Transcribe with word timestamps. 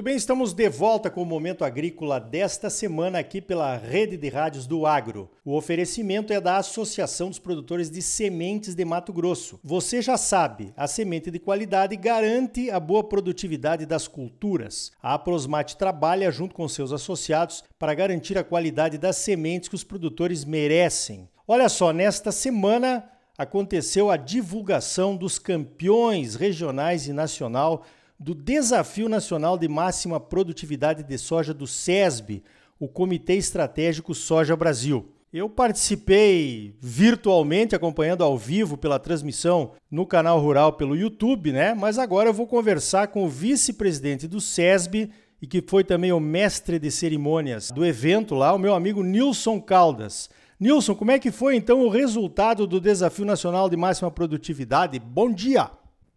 Muito 0.00 0.06
bem, 0.06 0.16
estamos 0.16 0.54
de 0.54 0.66
volta 0.70 1.10
com 1.10 1.20
o 1.20 1.26
Momento 1.26 1.62
Agrícola 1.62 2.18
desta 2.18 2.70
semana 2.70 3.18
aqui 3.18 3.38
pela 3.38 3.76
Rede 3.76 4.16
de 4.16 4.30
Rádios 4.30 4.66
do 4.66 4.86
Agro. 4.86 5.30
O 5.44 5.54
oferecimento 5.54 6.32
é 6.32 6.40
da 6.40 6.56
Associação 6.56 7.28
dos 7.28 7.38
Produtores 7.38 7.90
de 7.90 8.00
Sementes 8.00 8.74
de 8.74 8.82
Mato 8.82 9.12
Grosso. 9.12 9.60
Você 9.62 10.00
já 10.00 10.16
sabe, 10.16 10.72
a 10.74 10.86
semente 10.86 11.30
de 11.30 11.38
qualidade 11.38 11.96
garante 11.96 12.70
a 12.70 12.80
boa 12.80 13.04
produtividade 13.04 13.84
das 13.84 14.08
culturas. 14.08 14.90
A 15.02 15.12
Aprosmate 15.12 15.76
trabalha 15.76 16.30
junto 16.30 16.54
com 16.54 16.66
seus 16.66 16.92
associados 16.92 17.62
para 17.78 17.92
garantir 17.92 18.38
a 18.38 18.42
qualidade 18.42 18.96
das 18.96 19.16
sementes 19.16 19.68
que 19.68 19.74
os 19.74 19.84
produtores 19.84 20.46
merecem. 20.46 21.28
Olha 21.46 21.68
só, 21.68 21.92
nesta 21.92 22.32
semana 22.32 23.04
aconteceu 23.36 24.10
a 24.10 24.16
divulgação 24.16 25.14
dos 25.14 25.38
campeões 25.38 26.36
regionais 26.36 27.06
e 27.06 27.12
nacional 27.12 27.84
do 28.20 28.34
Desafio 28.34 29.08
Nacional 29.08 29.56
de 29.56 29.66
Máxima 29.66 30.20
Produtividade 30.20 31.02
de 31.02 31.16
Soja 31.16 31.54
do 31.54 31.66
SESB, 31.66 32.42
o 32.78 32.86
Comitê 32.86 33.36
Estratégico 33.36 34.14
Soja 34.14 34.54
Brasil. 34.54 35.08
Eu 35.32 35.48
participei 35.48 36.74
virtualmente, 36.80 37.74
acompanhando 37.74 38.22
ao 38.22 38.36
vivo 38.36 38.76
pela 38.76 38.98
transmissão 38.98 39.72
no 39.90 40.04
canal 40.04 40.38
Rural 40.38 40.74
pelo 40.74 40.94
YouTube, 40.94 41.50
né? 41.50 41.72
Mas 41.72 41.98
agora 41.98 42.28
eu 42.28 42.34
vou 42.34 42.46
conversar 42.46 43.08
com 43.08 43.24
o 43.24 43.28
vice-presidente 43.28 44.28
do 44.28 44.38
SESB 44.38 45.10
e 45.40 45.46
que 45.46 45.62
foi 45.66 45.82
também 45.82 46.12
o 46.12 46.20
mestre 46.20 46.78
de 46.78 46.90
cerimônias 46.90 47.70
do 47.70 47.86
evento 47.86 48.34
lá, 48.34 48.52
o 48.52 48.58
meu 48.58 48.74
amigo 48.74 49.02
Nilson 49.02 49.58
Caldas. 49.62 50.28
Nilson, 50.58 50.94
como 50.94 51.10
é 51.10 51.18
que 51.18 51.30
foi 51.30 51.56
então 51.56 51.80
o 51.86 51.88
resultado 51.88 52.66
do 52.66 52.78
Desafio 52.80 53.24
Nacional 53.24 53.70
de 53.70 53.78
Máxima 53.78 54.10
Produtividade? 54.10 54.98
Bom 54.98 55.32
dia! 55.32 55.70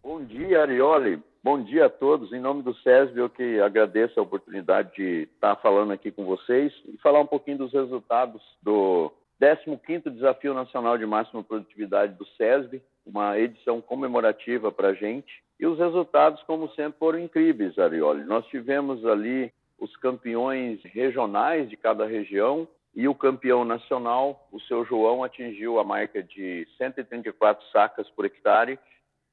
Bom 0.04 0.22
dia, 0.26 0.64
Arioli. 0.64 1.22
Bom 1.44 1.62
dia 1.62 1.88
a 1.88 1.90
todos. 1.90 2.32
Em 2.32 2.40
nome 2.40 2.64
do 2.64 2.74
SESB, 2.74 3.20
eu 3.20 3.30
que 3.30 3.60
agradeço 3.60 4.18
a 4.18 4.24
oportunidade 4.24 4.96
de 4.96 5.24
estar 5.24 5.58
falando 5.58 5.92
aqui 5.92 6.10
com 6.10 6.24
vocês 6.24 6.72
e 6.86 6.98
falar 7.00 7.20
um 7.20 7.28
pouquinho 7.28 7.58
dos 7.58 7.74
resultados 7.74 8.42
do 8.62 9.12
15º 9.42 10.10
Desafio 10.10 10.54
Nacional 10.54 10.98
de 10.98 11.06
Máxima 11.06 11.44
Produtividade 11.44 12.14
do 12.14 12.26
SESB, 12.38 12.82
uma 13.06 13.38
edição 13.38 13.82
comemorativa 13.82 14.72
para 14.72 14.88
a 14.88 14.94
gente. 14.94 15.44
E 15.60 15.68
os 15.68 15.78
resultados, 15.78 16.42
como 16.44 16.70
sempre, 16.70 16.98
foram 16.98 17.20
incríveis, 17.20 17.78
Arioli. 17.78 18.24
Nós 18.24 18.46
tivemos 18.46 19.06
ali 19.06 19.52
os 19.78 19.94
campeões 19.98 20.82
regionais 20.84 21.70
de 21.70 21.76
cada 21.76 22.06
região 22.06 22.66
e 22.96 23.06
o 23.06 23.14
campeão 23.14 23.66
nacional, 23.66 24.48
o 24.50 24.62
seu 24.62 24.86
João, 24.86 25.26
atingiu 25.26 25.78
a 25.78 25.84
marca 25.84 26.24
de 26.24 26.66
134 26.78 27.68
sacas 27.68 28.10
por 28.12 28.24
hectare 28.24 28.80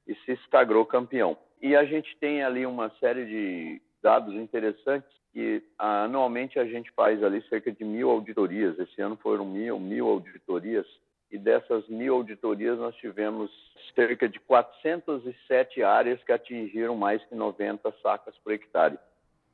e 0.08 0.14
se 0.24 0.36
sagrou 0.50 0.84
campeão. 0.84 1.38
E 1.60 1.76
a 1.76 1.84
gente 1.84 2.16
tem 2.18 2.42
ali 2.42 2.64
uma 2.64 2.90
série 3.00 3.26
de 3.26 3.82
dados 4.02 4.34
interessantes 4.34 5.10
que 5.32 5.62
anualmente 5.78 6.58
a 6.58 6.64
gente 6.64 6.90
faz 6.92 7.22
ali 7.22 7.42
cerca 7.48 7.70
de 7.70 7.84
mil 7.84 8.10
auditorias. 8.10 8.78
Esse 8.78 9.00
ano 9.00 9.16
foram 9.16 9.44
mil, 9.44 9.78
mil 9.78 10.08
auditorias 10.08 10.86
e 11.30 11.38
dessas 11.38 11.86
mil 11.88 12.14
auditorias 12.14 12.78
nós 12.78 12.94
tivemos 12.96 13.50
cerca 13.94 14.28
de 14.28 14.40
407 14.40 15.82
áreas 15.82 16.22
que 16.24 16.32
atingiram 16.32 16.96
mais 16.96 17.24
que 17.26 17.34
90 17.34 17.92
sacas 18.02 18.36
por 18.38 18.52
hectare. 18.52 18.98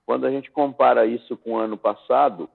Quando 0.06 0.26
a 0.26 0.30
gente 0.30 0.50
compara 0.50 1.04
isso 1.04 1.36
com 1.36 1.52
o 1.52 1.58
ano 1.58 1.76
passado, 1.76 2.48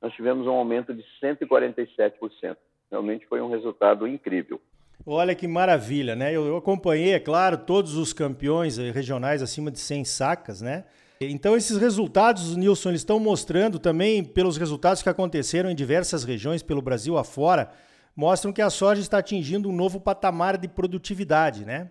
nós 0.00 0.12
tivemos 0.14 0.46
um 0.46 0.52
aumento 0.52 0.92
de 0.92 1.04
147%. 1.22 2.56
Realmente 2.90 3.26
foi 3.26 3.40
um 3.40 3.50
resultado 3.50 4.08
incrível. 4.08 4.60
Olha 5.06 5.34
que 5.34 5.46
maravilha, 5.46 6.16
né? 6.16 6.32
Eu, 6.32 6.46
eu 6.46 6.56
acompanhei, 6.56 7.12
é 7.12 7.20
claro, 7.20 7.58
todos 7.58 7.94
os 7.94 8.14
campeões 8.14 8.78
regionais 8.78 9.42
acima 9.42 9.70
de 9.70 9.78
100 9.78 10.04
sacas, 10.04 10.62
né? 10.62 10.84
Então 11.20 11.56
esses 11.56 11.76
resultados, 11.76 12.56
Nilson, 12.56 12.88
eles 12.90 13.02
estão 13.02 13.20
mostrando 13.20 13.78
também 13.78 14.24
pelos 14.24 14.56
resultados 14.56 15.02
que 15.02 15.08
aconteceram 15.08 15.70
em 15.70 15.74
diversas 15.74 16.24
regiões 16.24 16.62
pelo 16.62 16.82
Brasil 16.82 17.18
afora, 17.18 17.70
mostram 18.16 18.52
que 18.52 18.62
a 18.62 18.70
soja 18.70 19.00
está 19.00 19.18
atingindo 19.18 19.68
um 19.68 19.72
novo 19.74 20.00
patamar 20.00 20.56
de 20.56 20.68
produtividade, 20.68 21.64
né? 21.64 21.90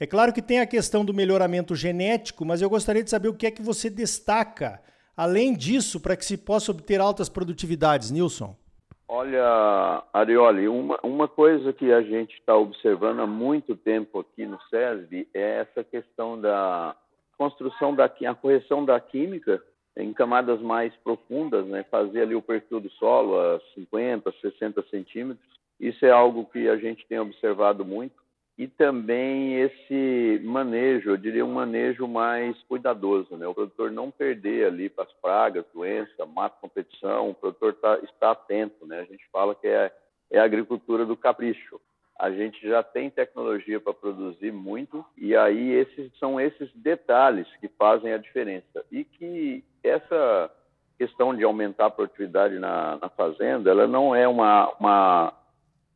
É 0.00 0.06
claro 0.06 0.32
que 0.32 0.42
tem 0.42 0.58
a 0.58 0.66
questão 0.66 1.04
do 1.04 1.14
melhoramento 1.14 1.74
genético, 1.74 2.44
mas 2.44 2.60
eu 2.60 2.68
gostaria 2.68 3.04
de 3.04 3.10
saber 3.10 3.28
o 3.28 3.34
que 3.34 3.46
é 3.46 3.50
que 3.50 3.62
você 3.62 3.88
destaca, 3.88 4.80
além 5.16 5.54
disso, 5.54 6.00
para 6.00 6.16
que 6.16 6.24
se 6.24 6.36
possa 6.36 6.72
obter 6.72 7.00
altas 7.00 7.28
produtividades, 7.28 8.10
Nilson. 8.10 8.56
Olha, 9.16 10.02
Arioli, 10.12 10.66
uma, 10.66 10.98
uma 11.04 11.28
coisa 11.28 11.72
que 11.72 11.92
a 11.92 12.02
gente 12.02 12.34
está 12.34 12.56
observando 12.56 13.20
há 13.20 13.26
muito 13.28 13.76
tempo 13.76 14.18
aqui 14.18 14.44
no 14.44 14.60
SESB 14.62 15.28
é 15.32 15.60
essa 15.60 15.84
questão 15.84 16.40
da 16.40 16.96
construção 17.38 17.94
da 17.94 18.06
a 18.06 18.34
correção 18.34 18.84
da 18.84 18.98
química 18.98 19.62
em 19.96 20.12
camadas 20.12 20.60
mais 20.60 20.92
profundas, 20.96 21.64
né? 21.68 21.84
fazer 21.84 22.22
ali 22.22 22.34
o 22.34 22.42
perfil 22.42 22.80
do 22.80 22.90
solo 22.90 23.38
a 23.38 23.60
50, 23.76 24.34
60 24.40 24.82
centímetros. 24.90 25.48
Isso 25.78 26.04
é 26.04 26.10
algo 26.10 26.44
que 26.46 26.68
a 26.68 26.76
gente 26.76 27.06
tem 27.06 27.20
observado 27.20 27.84
muito 27.84 28.20
e 28.56 28.68
também 28.68 29.60
esse 29.60 30.40
manejo, 30.44 31.10
eu 31.10 31.16
diria 31.16 31.44
um 31.44 31.52
manejo 31.52 32.06
mais 32.06 32.56
cuidadoso, 32.62 33.36
né? 33.36 33.46
O 33.48 33.54
produtor 33.54 33.90
não 33.90 34.12
perder 34.12 34.66
ali 34.66 34.88
para 34.88 35.04
as 35.04 35.12
pragas, 35.14 35.64
doença, 35.74 36.24
mata 36.24 36.56
competição, 36.60 37.30
o 37.30 37.34
produtor 37.34 37.74
tá, 37.74 37.98
está 38.04 38.30
atento, 38.30 38.86
né? 38.86 39.00
A 39.00 39.04
gente 39.04 39.26
fala 39.32 39.56
que 39.56 39.66
é, 39.66 39.92
é 40.30 40.38
a 40.38 40.44
agricultura 40.44 41.04
do 41.04 41.16
capricho. 41.16 41.80
A 42.16 42.30
gente 42.30 42.64
já 42.66 42.80
tem 42.80 43.10
tecnologia 43.10 43.80
para 43.80 43.92
produzir 43.92 44.52
muito 44.52 45.04
e 45.16 45.34
aí 45.34 45.72
esses 45.72 46.16
são 46.20 46.40
esses 46.40 46.70
detalhes 46.76 47.48
que 47.60 47.66
fazem 47.66 48.12
a 48.12 48.18
diferença 48.18 48.84
e 48.90 49.02
que 49.02 49.64
essa 49.82 50.48
questão 50.96 51.34
de 51.34 51.42
aumentar 51.42 51.86
a 51.86 51.90
produtividade 51.90 52.56
na, 52.60 52.98
na 53.02 53.08
fazenda, 53.08 53.68
ela 53.68 53.88
não 53.88 54.14
é 54.14 54.28
uma, 54.28 54.72
uma, 54.78 55.32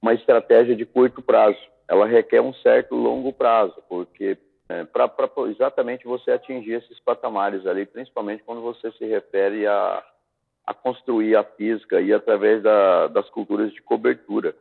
uma 0.03 0.13
estratégia 0.13 0.75
de 0.75 0.85
curto 0.85 1.23
prazo 1.23 1.57
ela 1.89 2.07
requer 2.07 2.41
um 2.41 2.53
certo 2.55 2.95
longo 2.95 3.33
prazo, 3.33 3.75
porque 3.89 4.37
é, 4.69 4.85
para 4.85 5.11
exatamente 5.49 6.05
você 6.05 6.33
atingir 6.33 6.75
esses 6.75 7.01
patamares 7.01 7.67
ali, 7.67 7.87
principalmente 7.87 8.43
quando 8.45 8.61
você 8.61 8.93
se 8.93 9.07
refere 9.07 9.67
a, 9.67 10.05
a 10.67 10.75
construir 10.75 11.35
a 11.35 11.43
física 11.43 12.01
e 12.01 12.13
através 12.13 12.63
da, 12.63 13.09
das 13.09 13.29
culturas 13.31 13.73
de 13.73 13.81
cobertura. 13.81 14.55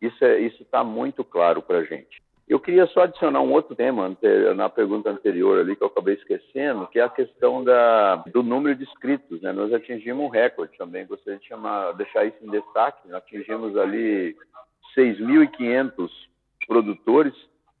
Isso 0.00 0.24
é, 0.24 0.40
está 0.40 0.84
muito 0.84 1.24
claro 1.24 1.60
para 1.60 1.78
a 1.78 1.84
gente. 1.84 2.22
Eu 2.48 2.60
queria 2.60 2.86
só 2.88 3.02
adicionar 3.02 3.40
um 3.40 3.52
outro 3.52 3.74
tema 3.74 4.16
na 4.54 4.68
pergunta 4.68 5.10
anterior 5.10 5.58
ali 5.58 5.74
que 5.74 5.82
eu 5.82 5.86
acabei 5.86 6.14
esquecendo, 6.14 6.86
que 6.88 6.98
é 6.98 7.02
a 7.02 7.08
questão 7.08 7.64
da, 7.64 8.16
do 8.32 8.42
número 8.42 8.76
de 8.76 8.84
inscritos. 8.84 9.40
Né? 9.40 9.52
Nós 9.52 9.72
atingimos 9.72 10.24
um 10.24 10.28
recorde 10.28 10.76
também, 10.76 11.06
gostaria 11.06 11.38
de 11.38 11.46
chamar, 11.46 11.92
deixar 11.92 12.24
isso 12.24 12.36
em 12.42 12.50
destaque. 12.50 13.08
Nós 13.08 13.22
atingimos 13.22 13.76
ali 13.76 14.36
6.500 14.96 16.10
produtores. 16.72 17.34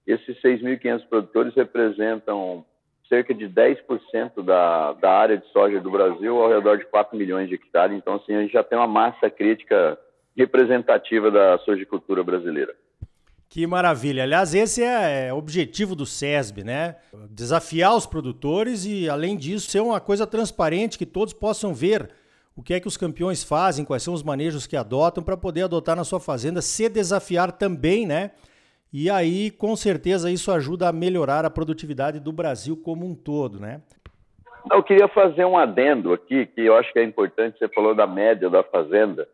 Esses 0.06 0.36
6.500 0.42 1.08
produtores 1.08 1.54
representam 1.54 2.64
cerca 3.08 3.32
de 3.34 3.46
10% 3.48 4.42
da, 4.44 4.92
da 4.94 5.10
área 5.10 5.38
de 5.38 5.46
soja 5.52 5.80
do 5.80 5.90
Brasil, 5.90 6.36
ao 6.42 6.48
redor 6.48 6.76
de 6.78 6.86
4 6.86 7.16
milhões 7.16 7.48
de 7.48 7.54
hectares. 7.54 7.96
Então, 7.96 8.16
assim, 8.16 8.34
a 8.34 8.42
gente 8.42 8.52
já 8.52 8.62
tem 8.62 8.78
uma 8.78 8.86
massa 8.86 9.30
crítica 9.30 9.98
representativa 10.36 11.30
da 11.30 11.58
sojicultura 11.58 12.22
brasileira. 12.22 12.74
Que 13.48 13.66
maravilha. 13.66 14.22
Aliás, 14.22 14.54
esse 14.54 14.82
é, 14.82 15.28
é 15.28 15.32
o 15.32 15.36
objetivo 15.36 15.94
do 15.94 16.06
SESB, 16.06 16.64
né? 16.64 16.96
Desafiar 17.30 17.94
os 17.94 18.06
produtores 18.06 18.86
e, 18.86 19.10
além 19.10 19.36
disso, 19.36 19.70
ser 19.70 19.80
uma 19.80 20.00
coisa 20.00 20.26
transparente 20.26 20.96
que 20.96 21.04
todos 21.04 21.34
possam 21.34 21.74
ver 21.74 22.08
o 22.56 22.62
que 22.62 22.72
é 22.72 22.80
que 22.80 22.88
os 22.88 22.96
campeões 22.96 23.44
fazem, 23.44 23.84
quais 23.84 24.02
são 24.02 24.14
os 24.14 24.22
manejos 24.22 24.66
que 24.66 24.76
adotam 24.76 25.22
para 25.22 25.36
poder 25.36 25.62
adotar 25.62 25.96
na 25.96 26.04
sua 26.04 26.20
fazenda, 26.20 26.62
se 26.62 26.88
desafiar 26.88 27.52
também, 27.52 28.06
né? 28.06 28.30
E 28.92 29.08
aí, 29.08 29.50
com 29.50 29.74
certeza, 29.74 30.30
isso 30.30 30.52
ajuda 30.52 30.88
a 30.88 30.92
melhorar 30.92 31.44
a 31.46 31.50
produtividade 31.50 32.20
do 32.20 32.30
Brasil 32.30 32.76
como 32.76 33.06
um 33.06 33.14
todo, 33.14 33.58
né? 33.58 33.80
Eu 34.70 34.82
queria 34.82 35.08
fazer 35.08 35.44
um 35.44 35.56
adendo 35.56 36.12
aqui, 36.12 36.46
que 36.46 36.60
eu 36.60 36.76
acho 36.76 36.92
que 36.92 36.98
é 36.98 37.02
importante, 37.02 37.58
você 37.58 37.68
falou 37.68 37.94
da 37.94 38.06
média 38.06 38.50
da 38.50 38.62
fazenda, 38.62 39.26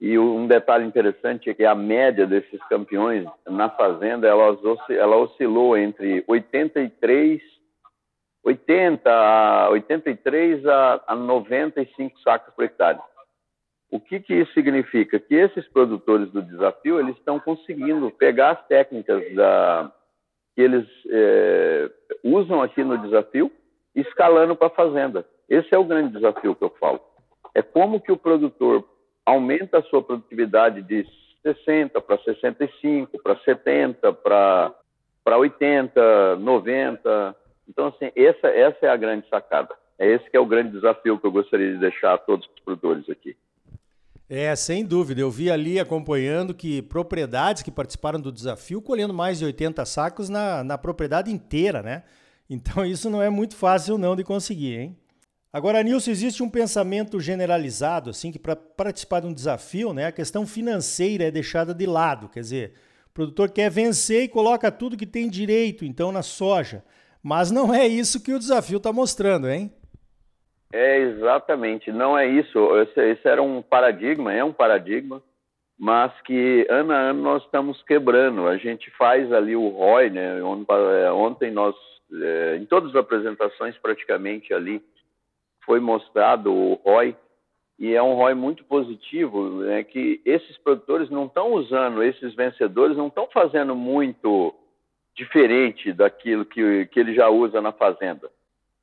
e 0.00 0.16
um 0.18 0.46
detalhe 0.46 0.84
interessante 0.84 1.50
é 1.50 1.54
que 1.54 1.64
a 1.64 1.74
média 1.74 2.26
desses 2.26 2.60
campeões 2.68 3.26
na 3.48 3.68
fazenda, 3.68 4.28
ela, 4.28 4.56
ela 4.90 5.16
oscilou 5.16 5.76
entre 5.76 6.22
83, 6.28 7.40
80, 8.44 9.70
83 9.70 10.66
a, 10.66 11.02
a 11.08 11.16
95 11.16 12.20
sacos 12.20 12.54
por 12.54 12.64
hectare. 12.64 12.98
O 13.90 13.98
que, 13.98 14.20
que 14.20 14.34
isso 14.34 14.52
significa? 14.52 15.18
Que 15.18 15.34
esses 15.34 15.66
produtores 15.68 16.30
do 16.30 16.42
desafio 16.42 17.00
eles 17.00 17.16
estão 17.16 17.40
conseguindo 17.40 18.10
pegar 18.10 18.50
as 18.50 18.66
técnicas 18.66 19.34
da, 19.34 19.90
que 20.54 20.60
eles 20.60 20.86
é, 21.10 21.90
usam 22.22 22.62
aqui 22.62 22.84
no 22.84 22.98
desafio 22.98 23.50
escalando 23.94 24.54
para 24.54 24.66
a 24.66 24.70
fazenda. 24.70 25.26
Esse 25.48 25.74
é 25.74 25.78
o 25.78 25.84
grande 25.84 26.12
desafio 26.12 26.54
que 26.54 26.62
eu 26.62 26.70
falo. 26.78 27.00
É 27.54 27.62
como 27.62 28.00
que 28.00 28.12
o 28.12 28.16
produtor 28.16 28.84
aumenta 29.24 29.78
a 29.78 29.82
sua 29.82 30.02
produtividade 30.02 30.82
de 30.82 31.06
60 31.42 32.00
para 32.00 32.18
65, 32.18 33.22
para 33.22 33.36
70, 33.38 34.12
para 34.12 34.74
para 35.28 35.36
80, 35.36 36.36
90. 36.36 37.36
Então, 37.68 37.88
assim, 37.88 38.10
essa, 38.16 38.48
essa 38.48 38.86
é 38.86 38.88
a 38.88 38.96
grande 38.96 39.28
sacada. 39.28 39.74
É 39.98 40.06
esse 40.06 40.30
que 40.30 40.36
é 40.36 40.40
o 40.40 40.46
grande 40.46 40.70
desafio 40.70 41.18
que 41.18 41.26
eu 41.26 41.30
gostaria 41.30 41.70
de 41.70 41.78
deixar 41.78 42.14
a 42.14 42.18
todos 42.18 42.46
os 42.46 42.60
produtores 42.64 43.10
aqui. 43.10 43.36
É, 44.28 44.54
sem 44.54 44.84
dúvida. 44.84 45.20
Eu 45.20 45.30
vi 45.30 45.50
ali 45.50 45.80
acompanhando 45.80 46.52
que 46.52 46.82
propriedades 46.82 47.62
que 47.62 47.70
participaram 47.70 48.20
do 48.20 48.30
desafio 48.30 48.82
colhendo 48.82 49.14
mais 49.14 49.38
de 49.38 49.44
80 49.44 49.84
sacos 49.86 50.28
na, 50.28 50.62
na 50.62 50.76
propriedade 50.76 51.30
inteira, 51.30 51.82
né? 51.82 52.02
Então 52.50 52.84
isso 52.84 53.08
não 53.08 53.22
é 53.22 53.30
muito 53.30 53.56
fácil 53.56 53.96
não 53.96 54.14
de 54.14 54.24
conseguir, 54.24 54.78
hein? 54.78 54.96
Agora, 55.50 55.82
Nilson, 55.82 56.10
existe 56.10 56.42
um 56.42 56.50
pensamento 56.50 57.18
generalizado, 57.18 58.10
assim, 58.10 58.30
que 58.30 58.38
para 58.38 58.54
participar 58.54 59.20
de 59.20 59.26
um 59.26 59.32
desafio, 59.32 59.94
né, 59.94 60.06
a 60.06 60.12
questão 60.12 60.46
financeira 60.46 61.24
é 61.24 61.30
deixada 61.30 61.72
de 61.72 61.86
lado. 61.86 62.28
Quer 62.28 62.40
dizer, 62.40 62.74
o 63.06 63.14
produtor 63.14 63.50
quer 63.50 63.70
vencer 63.70 64.24
e 64.24 64.28
coloca 64.28 64.70
tudo 64.70 64.96
que 64.96 65.06
tem 65.06 65.28
direito, 65.28 65.86
então, 65.86 66.12
na 66.12 66.22
soja. 66.22 66.84
Mas 67.22 67.50
não 67.50 67.74
é 67.74 67.86
isso 67.86 68.20
que 68.20 68.32
o 68.32 68.38
desafio 68.38 68.76
está 68.76 68.92
mostrando, 68.92 69.48
hein? 69.48 69.72
É, 70.72 70.98
exatamente. 70.98 71.90
Não 71.90 72.16
é 72.16 72.26
isso. 72.26 72.58
Esse, 72.96 73.26
era 73.28 73.42
um 73.42 73.62
paradigma, 73.62 74.32
é 74.32 74.44
um 74.44 74.52
paradigma, 74.52 75.22
mas 75.78 76.12
que 76.22 76.66
ano 76.68 76.92
a 76.92 76.96
ano 76.96 77.22
nós 77.22 77.42
estamos 77.44 77.82
quebrando. 77.82 78.46
A 78.46 78.56
gente 78.56 78.90
faz 78.92 79.32
ali 79.32 79.56
o 79.56 79.68
ROI, 79.68 80.10
né? 80.10 80.42
Ontem 81.12 81.50
nós, 81.50 81.74
é, 82.12 82.56
em 82.56 82.66
todas 82.66 82.90
as 82.90 82.96
apresentações 82.96 83.76
praticamente 83.78 84.52
ali, 84.52 84.82
foi 85.64 85.80
mostrado 85.80 86.52
o 86.52 86.74
ROI, 86.84 87.14
e 87.78 87.94
é 87.94 88.02
um 88.02 88.14
ROI 88.14 88.34
muito 88.34 88.64
positivo, 88.64 89.60
né, 89.60 89.84
que 89.84 90.20
esses 90.24 90.56
produtores 90.58 91.08
não 91.10 91.26
estão 91.26 91.52
usando, 91.52 92.02
esses 92.02 92.34
vencedores 92.34 92.96
não 92.96 93.06
estão 93.06 93.28
fazendo 93.32 93.76
muito 93.76 94.52
diferente 95.14 95.92
daquilo 95.92 96.44
que, 96.44 96.86
que 96.86 96.98
ele 96.98 97.14
já 97.14 97.28
usa 97.28 97.60
na 97.60 97.70
fazenda. 97.70 98.30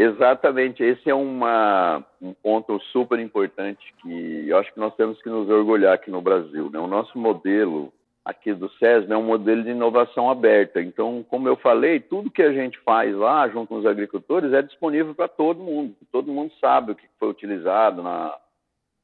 Exatamente, 0.00 0.80
esse 0.80 1.10
é 1.10 1.14
uma, 1.14 2.04
um 2.22 2.32
ponto 2.32 2.78
super 2.92 3.18
importante 3.18 3.92
que 4.00 4.48
eu 4.48 4.56
acho 4.56 4.72
que 4.72 4.78
nós 4.78 4.94
temos 4.94 5.20
que 5.20 5.28
nos 5.28 5.50
orgulhar 5.50 5.92
aqui 5.92 6.08
no 6.08 6.22
Brasil. 6.22 6.70
Né? 6.70 6.78
O 6.78 6.86
nosso 6.86 7.18
modelo 7.18 7.92
aqui 8.24 8.54
do 8.54 8.70
SESM 8.74 9.12
é 9.12 9.16
um 9.16 9.24
modelo 9.24 9.64
de 9.64 9.70
inovação 9.70 10.30
aberta. 10.30 10.80
Então, 10.80 11.26
como 11.28 11.48
eu 11.48 11.56
falei, 11.56 11.98
tudo 11.98 12.30
que 12.30 12.42
a 12.42 12.52
gente 12.52 12.78
faz 12.84 13.12
lá 13.12 13.48
junto 13.48 13.70
com 13.70 13.74
os 13.74 13.86
agricultores 13.86 14.52
é 14.52 14.62
disponível 14.62 15.16
para 15.16 15.26
todo 15.26 15.64
mundo. 15.64 15.96
Todo 16.12 16.30
mundo 16.30 16.52
sabe 16.60 16.92
o 16.92 16.94
que 16.94 17.08
foi 17.18 17.30
utilizado 17.30 18.00
na, 18.00 18.38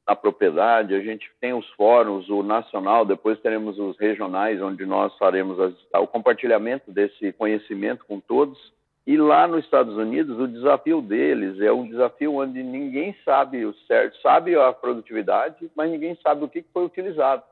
na 0.06 0.14
propriedade. 0.14 0.94
A 0.94 1.00
gente 1.00 1.28
tem 1.40 1.52
os 1.54 1.68
fóruns, 1.70 2.28
o 2.28 2.44
nacional, 2.44 3.04
depois 3.04 3.40
teremos 3.40 3.80
os 3.80 3.98
regionais, 3.98 4.62
onde 4.62 4.86
nós 4.86 5.12
faremos 5.18 5.58
as, 5.58 5.74
o 5.94 6.06
compartilhamento 6.06 6.92
desse 6.92 7.32
conhecimento 7.32 8.04
com 8.06 8.20
todos. 8.20 8.72
E 9.06 9.18
lá 9.18 9.46
nos 9.46 9.64
Estados 9.64 9.94
Unidos, 9.96 10.38
o 10.38 10.48
desafio 10.48 11.02
deles 11.02 11.60
é 11.60 11.70
um 11.70 11.86
desafio 11.86 12.36
onde 12.36 12.62
ninguém 12.62 13.14
sabe 13.22 13.66
o 13.66 13.74
certo, 13.86 14.16
sabe 14.22 14.56
a 14.56 14.72
produtividade, 14.72 15.70
mas 15.76 15.90
ninguém 15.90 16.16
sabe 16.22 16.42
o 16.42 16.48
que 16.48 16.64
foi 16.72 16.86
utilizado. 16.86 17.42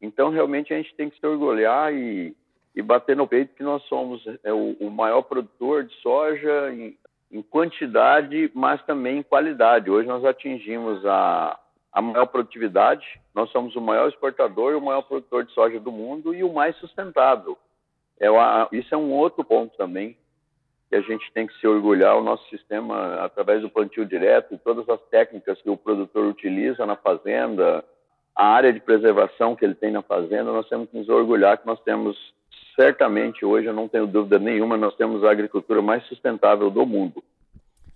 Então, 0.00 0.30
realmente, 0.30 0.72
a 0.72 0.76
gente 0.76 0.94
tem 0.94 1.10
que 1.10 1.18
se 1.18 1.26
orgulhar 1.26 1.92
e, 1.92 2.36
e 2.76 2.80
bater 2.80 3.16
no 3.16 3.26
peito 3.26 3.56
que 3.56 3.62
nós 3.64 3.82
somos 3.84 4.24
é, 4.44 4.52
o, 4.52 4.76
o 4.78 4.88
maior 4.88 5.22
produtor 5.22 5.82
de 5.82 5.94
soja 5.96 6.72
em, 6.72 6.96
em, 7.32 7.42
quantidade, 7.42 8.48
mas 8.54 8.80
também 8.84 9.18
em 9.18 9.22
qualidade. 9.24 9.90
Hoje 9.90 10.06
nós 10.06 10.24
atingimos 10.24 11.04
a, 11.04 11.58
a 11.92 12.00
maior 12.00 12.26
produtividade, 12.26 13.20
nós 13.34 13.50
somos 13.50 13.74
o 13.74 13.80
maior 13.80 14.08
exportador 14.08 14.72
e 14.72 14.76
o 14.76 14.80
maior 14.80 15.02
produtor 15.02 15.44
de 15.44 15.52
soja 15.54 15.80
do 15.80 15.90
mundo 15.90 16.32
e 16.32 16.44
o 16.44 16.52
mais 16.52 16.76
sustentável. 16.76 17.58
É, 18.20 18.28
isso 18.70 18.94
é 18.94 18.98
um 18.98 19.10
outro 19.10 19.42
ponto 19.42 19.76
também 19.76 20.16
que 20.94 20.96
a 20.96 21.00
gente 21.00 21.30
tem 21.32 21.46
que 21.46 21.58
se 21.58 21.66
orgulhar. 21.66 22.16
O 22.16 22.22
nosso 22.22 22.48
sistema, 22.48 23.16
através 23.16 23.60
do 23.60 23.68
plantio 23.68 24.06
direto, 24.06 24.58
todas 24.62 24.88
as 24.88 25.00
técnicas 25.10 25.60
que 25.60 25.68
o 25.68 25.76
produtor 25.76 26.26
utiliza 26.26 26.86
na 26.86 26.94
fazenda, 26.94 27.84
a 28.36 28.46
área 28.46 28.72
de 28.72 28.78
preservação 28.78 29.56
que 29.56 29.64
ele 29.64 29.74
tem 29.74 29.90
na 29.90 30.02
fazenda, 30.02 30.44
nós 30.44 30.68
temos 30.68 30.88
que 30.88 30.96
nos 30.96 31.08
orgulhar 31.08 31.58
que 31.58 31.66
nós 31.66 31.80
temos, 31.82 32.16
certamente 32.76 33.44
hoje, 33.44 33.66
eu 33.66 33.72
não 33.72 33.88
tenho 33.88 34.06
dúvida 34.06 34.38
nenhuma, 34.38 34.76
nós 34.76 34.94
temos 34.94 35.24
a 35.24 35.30
agricultura 35.30 35.82
mais 35.82 36.04
sustentável 36.06 36.70
do 36.70 36.86
mundo. 36.86 37.22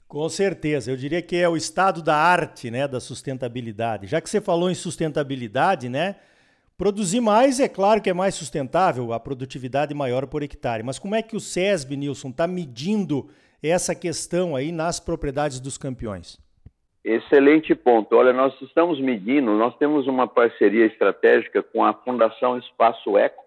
Com 0.08 0.28
certeza, 0.28 0.90
eu 0.90 0.96
diria 0.96 1.22
que 1.22 1.36
é 1.36 1.48
o 1.48 1.56
estado 1.56 2.02
da 2.02 2.16
arte, 2.16 2.70
né, 2.70 2.88
da 2.88 2.98
sustentabilidade. 2.98 4.06
Já 4.06 4.20
que 4.20 4.28
você 4.28 4.40
falou 4.40 4.70
em 4.70 4.74
sustentabilidade, 4.74 5.88
né, 5.88 6.16
produzir 6.78 7.20
mais 7.20 7.58
é 7.58 7.68
claro 7.68 8.00
que 8.00 8.08
é 8.08 8.14
mais 8.14 8.36
sustentável, 8.36 9.12
a 9.12 9.18
produtividade 9.18 9.92
maior 9.92 10.28
por 10.28 10.44
hectare. 10.44 10.84
Mas 10.84 10.98
como 10.98 11.16
é 11.16 11.22
que 11.22 11.36
o 11.36 11.40
SESB, 11.40 11.96
Nilson, 11.96 12.28
está 12.28 12.46
medindo 12.46 13.28
essa 13.60 13.94
questão 13.96 14.54
aí 14.54 14.70
nas 14.70 15.00
propriedades 15.00 15.58
dos 15.58 15.76
campeões? 15.76 16.38
Excelente 17.04 17.74
ponto. 17.74 18.14
Olha, 18.14 18.32
nós 18.32 18.54
estamos 18.60 19.00
medindo, 19.00 19.52
nós 19.56 19.76
temos 19.76 20.06
uma 20.06 20.28
parceria 20.28 20.86
estratégica 20.86 21.62
com 21.62 21.84
a 21.84 21.92
Fundação 21.92 22.56
Espaço 22.58 23.18
Eco. 23.18 23.42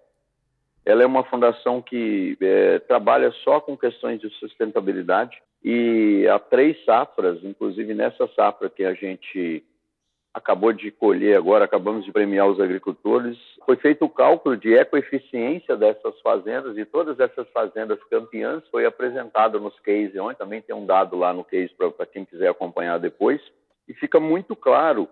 Ela 0.85 1.03
é 1.03 1.05
uma 1.05 1.23
fundação 1.23 1.81
que 1.81 2.35
é, 2.41 2.79
trabalha 2.79 3.31
só 3.43 3.61
com 3.61 3.77
questões 3.77 4.19
de 4.19 4.29
sustentabilidade 4.39 5.37
e 5.63 6.27
há 6.27 6.39
três 6.39 6.83
safras, 6.83 7.43
inclusive 7.43 7.93
nessa 7.93 8.27
safra 8.35 8.67
que 8.67 8.83
a 8.83 8.93
gente 8.95 9.63
acabou 10.33 10.71
de 10.71 10.91
colher 10.91 11.37
agora, 11.37 11.65
acabamos 11.65 12.05
de 12.05 12.11
premiar 12.11 12.47
os 12.47 12.59
agricultores. 12.59 13.37
Foi 13.65 13.75
feito 13.75 14.05
o 14.05 14.09
cálculo 14.09 14.55
de 14.55 14.73
ecoeficiência 14.73 15.75
dessas 15.75 16.19
fazendas 16.21 16.77
e 16.77 16.85
todas 16.85 17.19
essas 17.19 17.47
fazendas 17.49 18.01
campeãs 18.09 18.63
foi 18.71 18.85
apresentado 18.85 19.59
nos 19.59 19.77
cases 19.81 20.15
ontem, 20.17 20.37
também 20.37 20.61
tem 20.61 20.75
um 20.75 20.85
dado 20.85 21.17
lá 21.17 21.33
no 21.33 21.43
case 21.43 21.73
para 21.75 22.05
quem 22.05 22.23
quiser 22.23 22.49
acompanhar 22.49 22.97
depois, 22.97 23.41
e 23.87 23.93
fica 23.93 24.19
muito 24.19 24.55
claro 24.55 25.07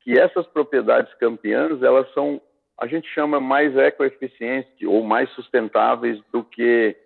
que 0.00 0.18
essas 0.18 0.46
propriedades 0.46 1.12
campeãs, 1.14 1.82
elas 1.82 2.12
são, 2.12 2.40
a 2.78 2.86
gente 2.86 3.08
chama 3.08 3.38
mais 3.38 3.76
ecoeficientes 3.76 4.72
ou 4.84 5.04
mais 5.04 5.30
sustentáveis 5.30 6.20
do 6.32 6.42
que 6.42 6.96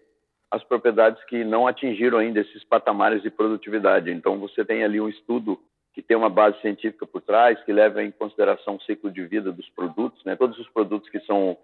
as 0.50 0.62
propriedades 0.62 1.22
que 1.24 1.44
não 1.44 1.66
atingiram 1.66 2.18
ainda 2.18 2.40
esses 2.40 2.62
patamares 2.62 3.22
de 3.22 3.30
produtividade. 3.30 4.10
Então, 4.10 4.38
você 4.38 4.64
tem 4.64 4.84
ali 4.84 5.00
um 5.00 5.08
estudo 5.08 5.58
que 5.94 6.02
tem 6.02 6.16
uma 6.16 6.28
base 6.28 6.60
científica 6.60 7.06
por 7.06 7.22
trás, 7.22 7.62
que 7.62 7.72
leva 7.72 8.02
em 8.02 8.10
consideração 8.10 8.76
o 8.76 8.82
ciclo 8.82 9.10
de 9.10 9.24
vida 9.24 9.52
dos 9.52 9.68
produtos, 9.70 10.22
né? 10.24 10.34
Todos 10.34 10.58
os 10.58 10.68
produtos 10.68 11.08
que 11.08 11.20
são 11.20 11.56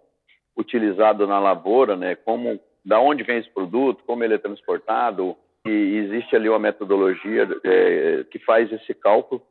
utilizados 0.56 1.28
na 1.28 1.40
lavoura, 1.40 1.96
né? 1.96 2.14
Como, 2.14 2.60
da 2.84 3.00
onde 3.00 3.24
vem 3.24 3.38
esse 3.38 3.50
produto, 3.50 4.04
como 4.06 4.22
ele 4.22 4.34
é 4.34 4.38
transportado, 4.38 5.36
e 5.66 5.70
existe 5.70 6.34
ali 6.34 6.48
uma 6.48 6.58
metodologia 6.58 7.46
é, 7.64 8.24
que 8.30 8.38
faz 8.38 8.72
esse 8.72 8.94
cálculo 8.94 9.42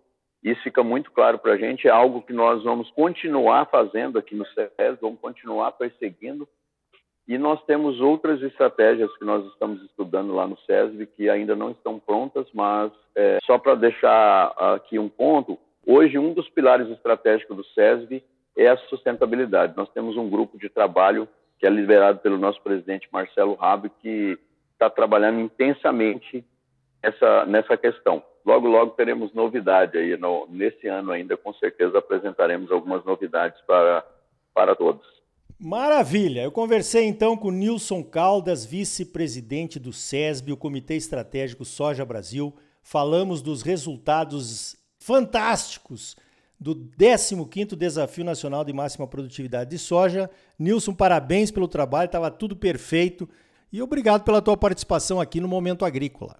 Isso 0.43 0.63
fica 0.63 0.81
muito 0.83 1.11
claro 1.11 1.37
para 1.37 1.53
a 1.53 1.57
gente, 1.57 1.87
é 1.87 1.91
algo 1.91 2.21
que 2.21 2.33
nós 2.33 2.63
vamos 2.63 2.89
continuar 2.91 3.65
fazendo 3.65 4.17
aqui 4.17 4.33
no 4.33 4.45
CES, 4.47 4.97
vamos 5.01 5.19
continuar 5.19 5.73
perseguindo. 5.73 6.47
E 7.29 7.37
nós 7.37 7.63
temos 7.65 8.01
outras 8.01 8.41
estratégias 8.41 9.15
que 9.15 9.23
nós 9.23 9.45
estamos 9.45 9.83
estudando 9.83 10.33
lá 10.33 10.47
no 10.47 10.57
SESB 10.61 11.05
que 11.05 11.29
ainda 11.29 11.55
não 11.55 11.69
estão 11.69 11.99
prontas, 11.99 12.47
mas 12.55 12.91
é, 13.15 13.37
só 13.45 13.59
para 13.59 13.75
deixar 13.75 14.47
aqui 14.73 14.97
um 14.97 15.07
ponto, 15.07 15.55
hoje 15.85 16.17
um 16.17 16.33
dos 16.33 16.49
pilares 16.49 16.89
estratégicos 16.89 17.55
do 17.55 17.63
SESB 17.65 18.23
é 18.57 18.67
a 18.67 18.77
sustentabilidade. 18.77 19.77
Nós 19.77 19.91
temos 19.91 20.17
um 20.17 20.27
grupo 20.27 20.57
de 20.57 20.69
trabalho 20.69 21.29
que 21.59 21.67
é 21.67 21.69
liderado 21.69 22.17
pelo 22.17 22.39
nosso 22.39 22.59
presidente 22.63 23.07
Marcelo 23.13 23.53
Rabi, 23.53 23.91
que 24.01 24.35
está 24.73 24.89
trabalhando 24.89 25.39
intensamente 25.39 26.43
essa, 27.03 27.45
nessa 27.45 27.77
questão. 27.77 28.23
Logo, 28.43 28.67
logo 28.67 28.93
teremos 28.93 29.31
novidade 29.35 29.99
aí, 29.99 30.17
no, 30.17 30.47
nesse 30.49 30.87
ano 30.87 31.11
ainda, 31.11 31.37
com 31.37 31.53
certeza 31.53 31.99
apresentaremos 31.99 32.71
algumas 32.71 33.05
novidades 33.05 33.61
para, 33.67 34.03
para 34.51 34.73
todos. 34.73 35.18
Maravilha! 35.61 36.43
Eu 36.43 36.53
conversei 36.53 37.03
então 37.03 37.35
com 37.35 37.51
Nilson 37.51 38.01
Caldas, 38.01 38.65
vice-presidente 38.65 39.77
do 39.77 39.91
SESB, 39.91 40.53
o 40.53 40.57
Comitê 40.57 40.95
Estratégico 40.95 41.65
Soja 41.65 42.05
Brasil. 42.05 42.55
Falamos 42.81 43.41
dos 43.41 43.61
resultados 43.61 44.77
fantásticos 44.97 46.15
do 46.57 46.73
15º 46.73 47.75
Desafio 47.75 48.23
Nacional 48.23 48.63
de 48.63 48.71
Máxima 48.71 49.05
Produtividade 49.05 49.71
de 49.71 49.77
Soja. 49.77 50.29
Nilson, 50.57 50.93
parabéns 50.93 51.51
pelo 51.51 51.67
trabalho, 51.67 52.05
estava 52.05 52.31
tudo 52.31 52.55
perfeito. 52.55 53.27
E 53.69 53.81
obrigado 53.81 54.23
pela 54.23 54.41
tua 54.41 54.55
participação 54.55 55.19
aqui 55.19 55.41
no 55.41 55.47
Momento 55.49 55.83
Agrícola. 55.83 56.37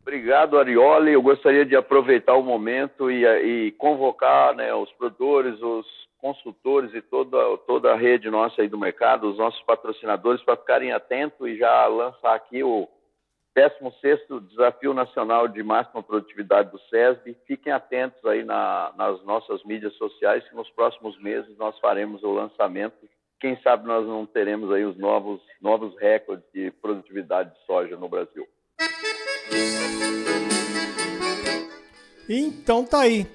Obrigado, 0.00 0.58
Arioli. 0.58 1.12
Eu 1.12 1.20
gostaria 1.20 1.66
de 1.66 1.76
aproveitar 1.76 2.36
o 2.36 2.42
momento 2.42 3.10
e, 3.10 3.22
e 3.26 3.72
convocar 3.72 4.56
né, 4.56 4.74
os 4.74 4.90
produtores, 4.92 5.60
os 5.60 6.01
consultores 6.22 6.94
e 6.94 7.02
toda, 7.02 7.36
toda 7.66 7.92
a 7.92 7.96
rede 7.96 8.30
nossa 8.30 8.62
aí 8.62 8.68
do 8.68 8.78
mercado, 8.78 9.28
os 9.28 9.36
nossos 9.36 9.60
patrocinadores, 9.64 10.40
para 10.44 10.56
ficarem 10.56 10.92
atentos 10.92 11.44
e 11.48 11.58
já 11.58 11.84
lançar 11.88 12.36
aqui 12.36 12.62
o 12.62 12.88
16º 13.56 14.40
Desafio 14.48 14.94
Nacional 14.94 15.48
de 15.48 15.60
Máxima 15.64 16.00
Produtividade 16.00 16.70
do 16.70 16.78
SESB. 16.88 17.36
Fiquem 17.44 17.72
atentos 17.72 18.24
aí 18.24 18.44
na, 18.44 18.94
nas 18.96 19.22
nossas 19.24 19.64
mídias 19.64 19.94
sociais, 19.96 20.48
que 20.48 20.54
nos 20.54 20.70
próximos 20.70 21.20
meses 21.20 21.58
nós 21.58 21.76
faremos 21.80 22.22
o 22.22 22.32
lançamento. 22.32 22.96
Quem 23.40 23.60
sabe 23.60 23.88
nós 23.88 24.06
não 24.06 24.24
teremos 24.24 24.70
aí 24.70 24.84
os 24.84 24.96
novos, 24.96 25.42
novos 25.60 25.98
recordes 25.98 26.46
de 26.54 26.70
produtividade 26.70 27.52
de 27.52 27.66
soja 27.66 27.96
no 27.96 28.08
Brasil. 28.08 28.46
Então 32.28 32.84
tá 32.84 33.00
aí. 33.00 33.26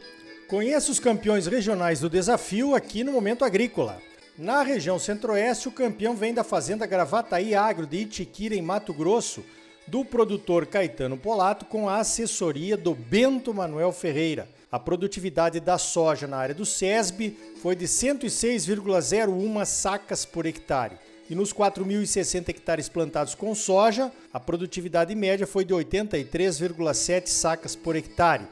Conheça 0.48 0.90
os 0.90 1.00
campeões 1.00 1.46
regionais 1.46 2.00
do 2.00 2.10
desafio 2.10 2.74
aqui 2.74 3.04
no 3.04 3.12
Momento 3.12 3.44
Agrícola. 3.44 4.02
Na 4.38 4.64
região 4.64 4.98
centro-oeste, 4.98 5.68
o 5.68 5.74
campeão 5.74 6.16
vem 6.16 6.34
da 6.34 6.42
fazenda 6.42 6.86
Gravataí 6.86 7.54
Agro 7.54 7.86
de 7.86 7.98
Itiquira, 7.98 8.56
em 8.56 8.62
Mato 8.62 8.94
Grosso, 8.94 9.44
do 9.86 10.06
produtor 10.06 10.66
Caetano 10.66 11.18
Polato 11.18 11.66
com 11.66 11.90
a 11.90 11.98
assessoria 11.98 12.78
do 12.78 12.96
Bento 12.96 13.54
Manuel 13.54 13.92
Ferreira. 13.92 14.48
A 14.72 14.80
produtividade 14.80 15.60
da 15.60 15.78
soja 15.78 16.28
na 16.28 16.38
área 16.38 16.56
do 16.56 16.66
SESB 16.66 17.38
foi 17.62 17.76
de 17.76 17.86
106,01 17.86 19.66
sacas 19.66 20.24
por 20.24 20.46
hectare 20.46 20.96
e 21.30 21.36
nos 21.36 21.54
4.060 21.54 22.48
hectares 22.48 22.88
plantados 22.88 23.36
com 23.36 23.54
soja, 23.54 24.10
a 24.32 24.40
produtividade 24.40 25.14
média 25.14 25.46
foi 25.46 25.66
de 25.66 25.74
83,7 25.74 27.28
sacas 27.28 27.76
por 27.76 27.98
hectare. 27.98 28.48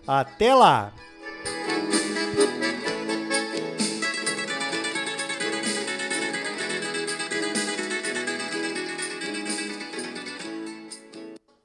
Até 0.07 0.55
lá! 0.55 0.95